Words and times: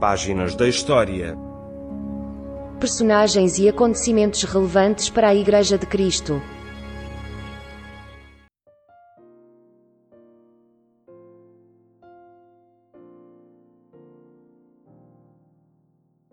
Páginas 0.00 0.54
da 0.54 0.68
História. 0.68 1.34
Personagens 2.78 3.58
e 3.58 3.66
acontecimentos 3.66 4.42
relevantes 4.42 5.08
para 5.08 5.28
a 5.28 5.34
Igreja 5.34 5.78
de 5.78 5.86
Cristo. 5.86 6.34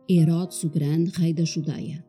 Herodes 0.10 0.62
o 0.66 0.70
Grande, 0.70 1.12
rei 1.12 1.34
da 1.34 1.46
Judeia. 1.46 2.04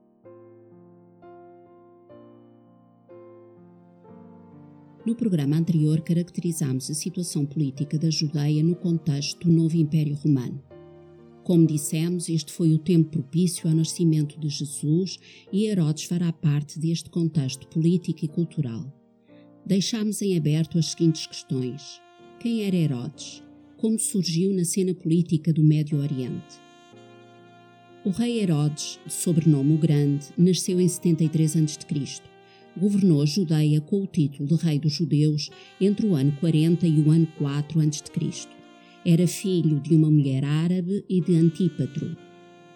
No 5.07 5.15
programa 5.15 5.57
anterior, 5.57 6.01
caracterizámos 6.01 6.91
a 6.91 6.95
situação 6.95 7.47
política 7.47 7.97
da 7.97 8.11
Judeia 8.11 8.61
no 8.65 8.75
contexto 8.75 9.47
do 9.47 9.53
novo 9.53 9.77
Império 9.77 10.17
Romano. 10.17 10.74
Como 11.45 11.67
dissemos, 11.67 12.31
este 12.31 12.51
foi 12.51 12.73
o 12.73 12.79
tempo 12.79 13.11
propício 13.11 13.69
ao 13.69 13.75
nascimento 13.75 14.41
de 14.41 14.49
Jesus 14.49 15.19
e 15.53 15.67
Herodes 15.67 16.05
fará 16.05 16.33
parte 16.33 16.79
deste 16.79 17.11
contexto 17.11 17.69
político 17.69 18.25
e 18.25 18.29
cultural. 18.29 18.91
Deixámos 19.65 20.23
em 20.23 20.39
aberto 20.39 20.79
as 20.79 20.87
seguintes 20.87 21.27
questões: 21.27 22.01
quem 22.41 22.63
era 22.63 22.75
Herodes? 22.75 23.43
Como 23.77 23.99
surgiu 23.99 24.55
na 24.55 24.65
cena 24.65 24.95
política 24.95 25.53
do 25.53 25.63
Médio 25.63 25.99
Oriente? 26.01 26.65
O 28.07 28.11
rei 28.11 28.41
Herodes, 28.41 28.99
de 29.07 29.13
sobrenome 29.13 29.75
o 29.75 29.79
Grande, 29.79 30.25
nasceu 30.39 30.81
em 30.81 30.89
73 30.89 31.57
a.C. 31.57 32.23
Governou 32.75 33.21
a 33.21 33.27
Judeia 33.27 33.83
com 33.83 34.03
o 34.03 34.07
título 34.07 34.49
de 34.49 34.55
Rei 34.65 34.79
dos 34.79 34.95
Judeus 34.95 35.51
entre 35.79 36.07
o 36.07 36.15
ano 36.15 36.33
40 36.41 36.87
e 36.87 37.01
o 37.01 37.11
ano 37.11 37.27
4 37.39 37.81
a.C. 37.81 38.49
Era 39.07 39.27
filho 39.27 39.81
de 39.81 39.95
uma 39.95 40.11
mulher 40.11 40.43
árabe 40.45 41.05
e 41.11 41.21
de 41.21 41.37
Antípatro. 41.37 42.17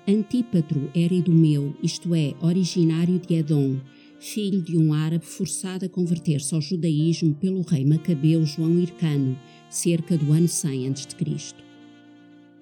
Antípatro 0.06 0.91
era 0.94 1.14
idumeu, 1.14 1.75
isto 1.83 2.14
é, 2.14 2.34
originário 2.42 3.19
de 3.19 3.34
Edom, 3.34 3.80
filho 4.20 4.61
de 4.61 4.77
um 4.77 4.92
árabe 4.92 5.25
forçado 5.25 5.86
a 5.86 5.88
converter-se 5.88 6.55
ao 6.55 6.61
judaísmo 6.61 7.34
pelo 7.34 7.62
rei 7.62 7.83
macabeu 7.86 8.44
João 8.44 8.78
Hircano, 8.78 9.38
cerca 9.70 10.19
do 10.19 10.30
ano 10.30 10.48
100 10.48 10.88
a.C. 10.88 11.55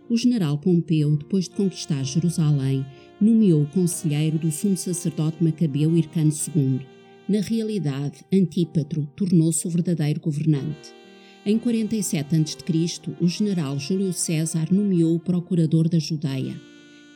O 0.08 0.16
general 0.16 0.58
Pompeu, 0.58 1.16
depois 1.16 1.48
de 1.48 1.56
conquistar 1.56 2.04
Jerusalém, 2.04 2.86
nomeou 3.20 3.62
o 3.62 3.70
conselheiro 3.70 4.38
do 4.38 4.52
sumo 4.52 4.76
sacerdote 4.76 5.42
macabeu 5.42 5.96
Hircano 5.96 6.30
II. 6.30 6.80
Na 7.28 7.41
realidade, 7.41 8.24
Antípatro 8.32 9.08
tornou-se 9.16 9.66
o 9.66 9.70
verdadeiro 9.70 10.20
governante. 10.20 10.94
Em 11.48 11.61
47 11.61 12.34
a.C., 12.34 13.14
o 13.20 13.28
general 13.28 13.78
Júlio 13.78 14.12
César 14.12 14.66
nomeou 14.69 15.14
o 15.14 15.20
procurador 15.20 15.88
da 15.88 15.97
Judeia. 15.97 16.61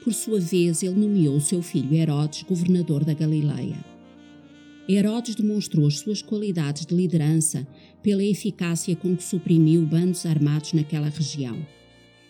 Por 0.05 0.14
sua 0.14 0.39
vez, 0.39 0.84
ele 0.84 0.95
nomeou 0.95 1.41
seu 1.41 1.61
filho 1.61 1.92
Herodes 1.92 2.45
governador 2.45 3.05
da 3.05 3.12
Galileia. 3.12 3.84
Herodes 4.89 5.34
demonstrou 5.34 5.84
as 5.84 5.98
suas 5.98 6.22
qualidades 6.22 6.87
de 6.87 6.95
liderança 6.95 7.67
pela 8.05 8.22
eficácia 8.22 8.95
com 8.95 9.17
que 9.17 9.25
suprimiu 9.25 9.84
bandos 9.84 10.25
armados 10.25 10.75
naquela 10.75 11.09
região. 11.09 11.59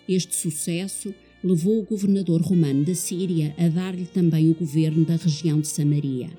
Este 0.08 0.34
sucesso 0.34 1.14
levou 1.44 1.80
o 1.80 1.84
governador 1.84 2.40
romano 2.40 2.82
da 2.82 2.94
Síria 2.94 3.54
a 3.58 3.68
dar-lhe 3.68 4.06
também 4.06 4.50
o 4.50 4.54
governo 4.54 5.04
da 5.04 5.16
região 5.16 5.60
de 5.60 5.68
Samaria. 5.68 6.30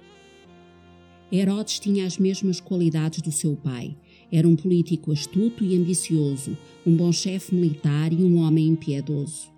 Herodes 1.31 1.79
tinha 1.79 2.07
as 2.07 2.17
mesmas 2.17 2.59
qualidades 2.59 3.21
do 3.21 3.31
seu 3.31 3.55
pai. 3.55 3.95
Era 4.31 4.47
um 4.47 4.55
político 4.55 5.11
astuto 5.11 5.65
e 5.65 5.75
ambicioso, 5.75 6.57
um 6.85 6.95
bom 6.95 7.11
chefe 7.11 7.53
militar 7.53 8.13
e 8.13 8.23
um 8.23 8.37
homem 8.37 8.67
impiedoso. 8.67 9.51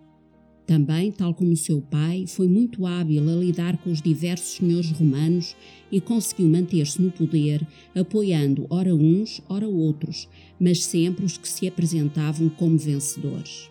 Também, 0.66 1.12
tal 1.12 1.34
como 1.34 1.56
seu 1.58 1.82
pai, 1.82 2.26
foi 2.26 2.48
muito 2.48 2.86
hábil 2.86 3.30
a 3.30 3.36
lidar 3.36 3.78
com 3.78 3.92
os 3.92 4.02
diversos 4.02 4.56
senhores 4.56 4.90
romanos 4.92 5.56
e 5.92 6.00
conseguiu 6.00 6.48
manter-se 6.48 7.02
no 7.02 7.12
poder, 7.12 7.68
apoiando 7.94 8.66
ora 8.70 8.96
uns, 8.96 9.42
ora 9.50 9.68
outros, 9.68 10.28
mas 10.60 10.84
sempre 10.84 11.26
os 11.26 11.38
que 11.38 11.48
se 11.48 11.68
apresentavam 11.68 12.48
como 12.50 12.78
vencedores. 12.78 13.70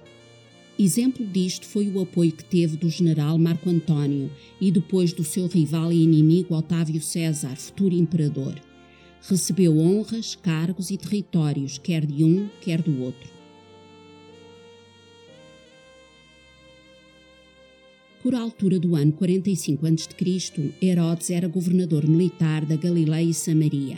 Exemplo 0.78 1.26
disto 1.26 1.66
foi 1.66 1.88
o 1.88 2.00
apoio 2.00 2.32
que 2.32 2.44
teve 2.44 2.76
do 2.76 2.88
general 2.88 3.38
Marco 3.38 3.70
Antônio 3.70 4.30
e 4.60 4.70
depois 4.70 5.12
do 5.12 5.24
seu 5.24 5.46
rival 5.46 5.92
e 5.92 6.02
inimigo 6.02 6.54
Otávio 6.54 7.00
César, 7.00 7.56
futuro 7.56 7.94
imperador. 7.94 8.54
Recebeu 9.28 9.78
honras, 9.78 10.34
cargos 10.34 10.90
e 10.90 10.96
territórios, 10.96 11.78
quer 11.78 12.04
de 12.04 12.24
um, 12.24 12.48
quer 12.60 12.82
do 12.82 13.02
outro. 13.02 13.30
Por 18.22 18.34
altura 18.34 18.78
do 18.78 18.94
ano 18.94 19.12
45 19.12 19.86
a.C., 19.86 20.74
Herodes 20.80 21.30
era 21.30 21.48
governador 21.48 22.06
militar 22.06 22.64
da 22.64 22.76
Galileia 22.76 23.28
e 23.28 23.34
Samaria. 23.34 23.96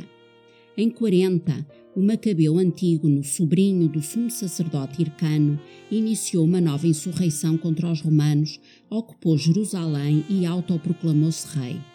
Em 0.76 0.90
40, 0.90 1.66
o 1.94 2.02
Macabeu 2.02 2.58
Antígono, 2.58 3.22
sobrinho 3.22 3.88
do 3.88 4.02
sumo 4.02 4.30
sacerdote 4.30 5.02
Hircano, 5.02 5.60
iniciou 5.90 6.44
uma 6.44 6.60
nova 6.60 6.86
insurreição 6.86 7.56
contra 7.56 7.90
os 7.90 8.00
romanos, 8.00 8.58
ocupou 8.90 9.38
Jerusalém 9.38 10.24
e 10.28 10.44
autoproclamou-se 10.44 11.46
rei. 11.56 11.93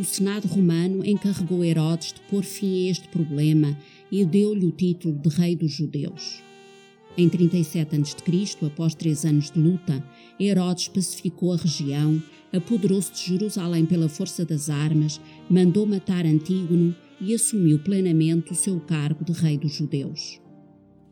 O 0.00 0.04
Senado 0.04 0.48
romano 0.48 1.04
encarregou 1.04 1.62
Herodes 1.62 2.14
de 2.14 2.22
pôr 2.22 2.42
fim 2.42 2.86
a 2.86 2.90
este 2.90 3.06
problema 3.08 3.76
e 4.10 4.24
deu-lhe 4.24 4.64
o 4.64 4.70
título 4.70 5.12
de 5.18 5.28
Rei 5.28 5.54
dos 5.54 5.72
Judeus. 5.72 6.42
Em 7.18 7.28
37 7.28 7.96
a.C., 7.96 8.64
após 8.64 8.94
três 8.94 9.26
anos 9.26 9.50
de 9.50 9.60
luta, 9.60 10.02
Herodes 10.40 10.88
pacificou 10.88 11.52
a 11.52 11.58
região, 11.58 12.22
apoderou-se 12.50 13.12
de 13.12 13.26
Jerusalém 13.26 13.84
pela 13.84 14.08
força 14.08 14.42
das 14.42 14.70
armas, 14.70 15.20
mandou 15.50 15.84
matar 15.84 16.24
Antígono 16.24 16.96
e 17.20 17.34
assumiu 17.34 17.78
plenamente 17.78 18.52
o 18.52 18.56
seu 18.56 18.80
cargo 18.80 19.22
de 19.22 19.32
rei 19.32 19.58
dos 19.58 19.74
judeus. 19.74 20.40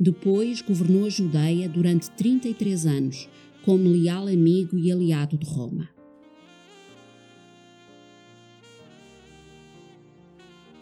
Depois 0.00 0.62
governou 0.62 1.04
a 1.04 1.10
Judeia 1.10 1.69
durante 1.69 2.10
33 2.12 2.87
anos, 2.87 3.28
como 3.66 3.87
leal 3.87 4.28
amigo 4.28 4.78
e 4.78 4.91
aliado 4.91 5.37
de 5.37 5.44
Roma. 5.44 5.97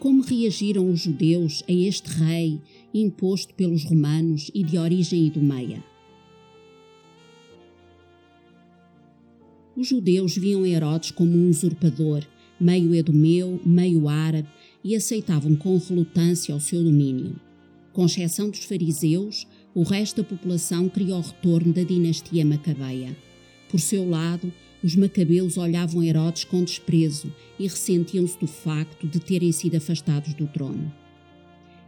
Como 0.07 0.21
reagiram 0.21 0.89
os 0.89 1.01
judeus 1.01 1.65
a 1.67 1.73
este 1.73 2.09
rei 2.11 2.61
imposto 2.93 3.53
pelos 3.55 3.83
romanos 3.83 4.49
e 4.53 4.63
de 4.63 4.77
origem 4.77 5.25
idumeia? 5.25 5.83
Os 9.75 9.85
judeus 9.85 10.37
viam 10.37 10.65
Herodes 10.65 11.11
como 11.11 11.33
um 11.37 11.49
usurpador, 11.49 12.23
meio 12.57 12.95
edumeu, 12.95 13.59
meio 13.65 14.07
árabe, 14.07 14.47
e 14.81 14.95
aceitavam 14.95 15.57
com 15.57 15.77
relutância 15.77 16.55
o 16.55 16.61
seu 16.61 16.81
domínio. 16.81 17.35
Com 17.91 18.05
exceção 18.05 18.49
dos 18.49 18.63
fariseus, 18.63 19.45
o 19.75 19.83
resto 19.83 20.21
da 20.21 20.29
população 20.29 20.87
queria 20.87 21.17
o 21.17 21.21
retorno 21.21 21.73
da 21.73 21.83
dinastia 21.83 22.45
macabeia. 22.45 23.13
Por 23.69 23.81
seu 23.81 24.09
lado, 24.09 24.53
os 24.83 24.95
macabeus 24.95 25.57
olhavam 25.57 26.03
Herodes 26.03 26.43
com 26.43 26.63
desprezo 26.63 27.33
e 27.59 27.63
ressentiam-se 27.63 28.39
do 28.39 28.47
facto 28.47 29.07
de 29.07 29.19
terem 29.19 29.51
sido 29.51 29.75
afastados 29.75 30.33
do 30.33 30.47
trono. 30.47 30.91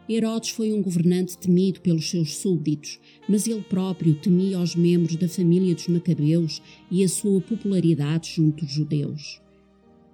Herodes 0.09 0.49
foi 0.49 0.73
um 0.73 0.81
governante 0.81 1.37
temido 1.37 1.81
pelos 1.81 2.09
seus 2.09 2.35
súbditos, 2.37 2.99
mas 3.27 3.47
ele 3.47 3.61
próprio 3.61 4.15
temia 4.15 4.59
os 4.59 4.75
membros 4.75 5.15
da 5.15 5.29
família 5.29 5.75
dos 5.75 5.87
macabeus 5.87 6.61
e 6.89 7.03
a 7.03 7.07
sua 7.07 7.39
popularidade 7.39 8.31
junto 8.35 8.65
dos 8.65 8.73
judeus. 8.73 9.39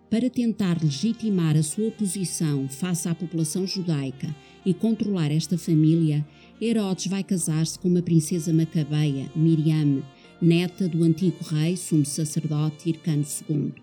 Para 0.10 0.30
tentar 0.30 0.84
legitimar 0.84 1.56
a 1.56 1.64
sua 1.64 1.92
posição 1.92 2.68
face 2.68 3.08
à 3.08 3.16
população 3.16 3.66
judaica 3.66 4.36
e 4.66 4.74
controlar 4.74 5.32
esta 5.32 5.58
família, 5.58 6.26
Herodes 6.62 7.08
vai 7.08 7.24
casar-se 7.24 7.80
com 7.80 7.88
uma 7.88 8.02
princesa 8.02 8.54
macabeia, 8.54 9.32
Miriam, 9.36 10.04
neta 10.42 10.88
do 10.88 11.04
antigo 11.04 11.38
rei, 11.44 11.78
sumo 11.78 12.06
sacerdote 12.06 12.90
Hircano 12.90 13.26
II. 13.50 13.74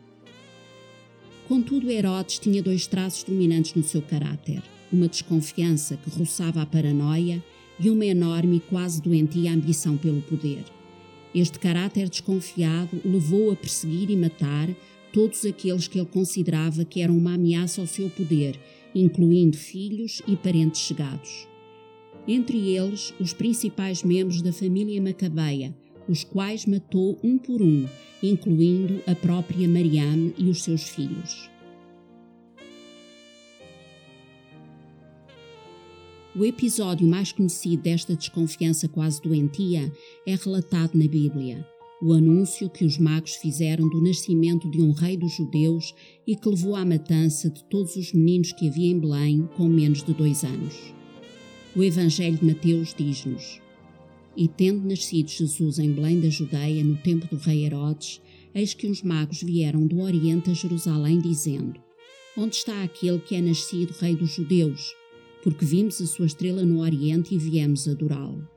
Contudo, 1.49 1.91
Herodes 1.91 2.39
tinha 2.39 2.63
dois 2.63 2.87
traços 2.87 3.25
dominantes 3.25 3.75
no 3.75 3.83
seu 3.83 4.03
caráter: 4.03 4.63
uma 4.93 5.09
desconfiança 5.09 5.97
que 5.97 6.11
roçava 6.11 6.63
a 6.63 6.67
paranoia 6.67 7.43
e 7.79 7.91
uma 7.91 8.05
enorme 8.05 8.57
e 8.57 8.61
quase 8.61 9.03
doentia 9.03 9.53
ambição 9.53 9.97
pelo 9.97 10.23
poder. 10.23 10.65
Este 11.35 11.59
caráter 11.59 12.09
desconfiado 12.09 13.01
levou 13.05 13.51
a 13.51 13.57
perseguir 13.57 14.11
e 14.11 14.17
matar 14.17 14.69
todos 15.13 15.45
aqueles 15.45 15.89
que 15.89 15.99
ele 15.99 16.09
considerava 16.09 16.85
que 16.85 17.01
eram 17.01 17.17
uma 17.17 17.35
ameaça 17.35 17.81
ao 17.81 17.87
seu 17.87 18.09
poder, 18.11 18.59
incluindo 18.95 19.57
filhos 19.57 20.23
e 20.27 20.37
parentes 20.37 20.81
chegados. 20.81 21.47
Entre 22.27 22.77
eles, 22.77 23.13
os 23.19 23.33
principais 23.33 24.03
membros 24.03 24.43
da 24.43 24.53
família 24.53 25.03
Macabeia, 25.03 25.75
os 26.09 26.25
quais 26.25 26.67
matou 26.67 27.19
um 27.23 27.39
por 27.39 27.63
um, 27.63 27.87
incluindo 28.23 29.03
a 29.07 29.15
própria 29.15 29.69
Mariam 29.69 30.33
e 30.37 30.49
os 30.49 30.63
seus 30.63 30.89
filhos. 30.89 31.51
O 36.35 36.47
episódio 36.47 37.07
mais 37.07 37.31
conhecido 37.31 37.83
desta 37.83 38.17
desconfiança 38.17 38.89
quase 38.89 39.21
doentia 39.21 39.93
é 40.27 40.35
relatado 40.35 40.97
na 40.97 41.07
Bíblia. 41.07 41.67
o 42.03 42.13
anúncio 42.13 42.69
que 42.69 42.85
os 42.85 42.99
magos 42.99 43.37
fizeram 43.37 43.89
do 43.89 44.03
nascimento 44.03 44.69
de 44.69 44.83
um 44.83 44.91
rei 44.91 45.17
dos 45.17 45.37
judeus 45.37 45.95
e 46.27 46.35
que 46.35 46.49
levou 46.49 46.75
à 46.75 46.85
matança 46.85 47.49
de 47.49 47.63
todos 47.65 47.95
os 47.95 48.13
meninos 48.13 48.53
que 48.53 48.69
havia 48.69 48.91
em 48.91 48.99
Belém 48.99 49.49
com 49.57 49.69
menos 49.69 50.03
de 50.03 50.13
dois 50.13 50.43
anos. 50.43 50.93
O 51.77 51.83
Evangelho 51.83 52.39
de 52.39 52.45
Mateus 52.45 52.93
diz-nos: 52.93 53.61
E 54.37 54.49
tendo 54.49 54.89
nascido 54.89 55.29
Jesus 55.29 55.79
em 55.79 55.93
Belém 55.93 56.21
da 56.21 56.31
Judeia, 56.31 56.83
no 56.83 56.97
tempo 56.97 57.27
do 57.27 57.41
rei 57.41 57.67
Herodes, 57.67 58.21
eis 58.55 58.73
que 58.73 58.87
uns 58.87 59.03
magos 59.03 59.43
vieram 59.43 59.87
do 59.87 60.01
Oriente 60.01 60.51
a 60.51 60.55
Jerusalém, 60.55 61.21
dizendo: 61.21 61.81
Onde 62.37 62.57
está 62.57 62.83
aquele 62.83 63.19
que 63.19 63.35
é 63.35 63.41
nascido 63.43 63.95
rei 64.01 64.17
dos 64.17 64.35
judeus? 64.35 64.95
Porque 65.43 65.65
vimos 65.65 66.01
a 66.01 66.07
sua 66.07 66.27
estrela 66.27 66.65
no 66.65 66.81
Oriente 66.81 67.35
e 67.35 67.39
viemos 67.39 67.87
adorá-lo. 67.87 68.49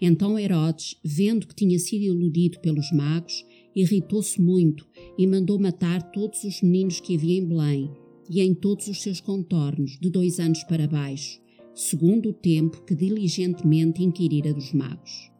Então 0.00 0.38
Herodes, 0.38 0.96
vendo 1.04 1.46
que 1.46 1.54
tinha 1.54 1.78
sido 1.78 2.04
iludido 2.04 2.58
pelos 2.60 2.90
magos, 2.90 3.44
irritou-se 3.76 4.40
muito 4.40 4.88
e 5.16 5.26
mandou 5.26 5.58
matar 5.58 6.10
todos 6.10 6.42
os 6.42 6.62
meninos 6.62 7.00
que 7.00 7.14
havia 7.14 7.38
em 7.38 7.46
Belém 7.46 7.90
e 8.28 8.40
em 8.40 8.54
todos 8.54 8.88
os 8.88 9.02
seus 9.02 9.20
contornos, 9.20 9.98
de 10.00 10.08
dois 10.08 10.40
anos 10.40 10.64
para 10.64 10.86
baixo, 10.86 11.40
segundo 11.80 12.28
o 12.28 12.32
tempo 12.34 12.82
que 12.82 12.94
diligentemente 12.94 14.02
inquirira 14.02 14.52
dos 14.52 14.70
magos. 14.70 15.32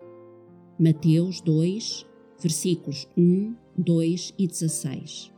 Mateus 0.78 1.38
2, 1.42 2.06
versículos 2.40 3.06
1, 3.14 3.54
2 3.76 4.34
e 4.38 4.46
16. 4.46 5.30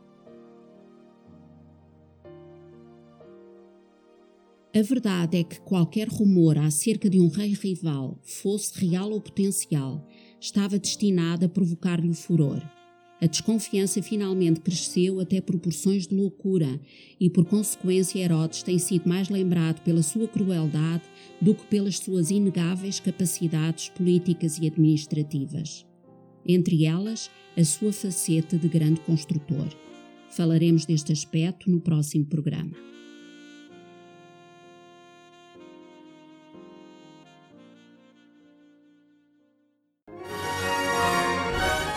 A 4.73 4.81
verdade 4.81 5.39
é 5.39 5.43
que 5.43 5.59
qualquer 5.59 6.07
rumor 6.07 6.57
acerca 6.57 7.09
de 7.09 7.19
um 7.19 7.27
rei 7.27 7.51
rival, 7.51 8.17
fosse 8.21 8.79
real 8.79 9.11
ou 9.11 9.19
potencial, 9.19 10.07
estava 10.39 10.79
destinado 10.79 11.45
a 11.45 11.49
provocar-lhe 11.49 12.09
o 12.09 12.13
furor. 12.13 12.63
A 13.23 13.25
desconfiança 13.25 14.03
finalmente 14.03 14.59
cresceu 14.59 15.21
até 15.21 15.39
proporções 15.39 16.05
de 16.05 16.13
loucura 16.13 16.77
e, 17.17 17.29
por 17.29 17.45
consequência, 17.45 18.19
Herodes 18.19 18.63
tem 18.63 18.77
sido 18.77 19.07
mais 19.07 19.29
lembrado 19.29 19.81
pela 19.81 20.03
sua 20.03 20.27
crueldade 20.27 21.03
do 21.39 21.55
que 21.55 21.65
pelas 21.67 21.99
suas 21.99 22.31
inegáveis 22.31 22.99
capacidades 22.99 23.87
políticas 23.87 24.59
e 24.59 24.67
administrativas. 24.67 25.85
Entre 26.45 26.83
elas, 26.83 27.31
a 27.55 27.63
sua 27.63 27.93
faceta 27.93 28.57
de 28.57 28.67
grande 28.67 28.99
construtor. 28.99 29.69
Falaremos 30.29 30.83
deste 30.83 31.13
aspecto 31.13 31.71
no 31.71 31.79
próximo 31.79 32.25
programa. 32.25 32.73